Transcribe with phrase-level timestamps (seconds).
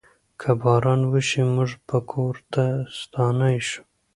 [0.41, 2.65] که باران وشي، موږ به کور ته
[3.01, 3.83] ستانه شو.